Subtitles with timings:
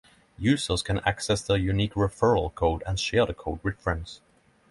[0.39, 4.19] Users can access their unique referral code and share the code with friends.